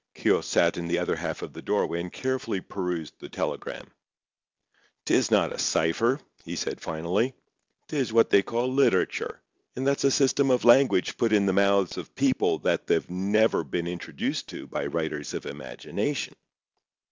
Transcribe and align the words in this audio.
Keogh 0.15 0.41
sat 0.41 0.77
in 0.77 0.87
the 0.87 0.97
other 0.97 1.15
half 1.15 1.43
of 1.43 1.53
the 1.53 1.61
doorway, 1.61 2.01
and 2.01 2.11
carefully 2.11 2.59
perused 2.59 3.13
the 3.19 3.29
telegram. 3.29 3.87
"'Tis 5.05 5.29
not 5.29 5.53
a 5.53 5.59
cipher," 5.59 6.19
he 6.43 6.55
said, 6.55 6.81
finally. 6.81 7.35
"'Tis 7.87 8.11
what 8.11 8.31
they 8.31 8.41
call 8.41 8.73
literature, 8.73 9.39
and 9.75 9.85
that's 9.85 10.03
a 10.03 10.09
system 10.09 10.49
of 10.49 10.65
language 10.65 11.17
put 11.17 11.31
in 11.31 11.45
the 11.45 11.53
mouths 11.53 11.97
of 11.97 12.15
people 12.15 12.57
that 12.57 12.87
they've 12.87 13.11
never 13.11 13.63
been 13.63 13.85
introduced 13.85 14.49
to 14.49 14.65
by 14.65 14.87
writers 14.87 15.35
of 15.35 15.45
imagination. 15.45 16.33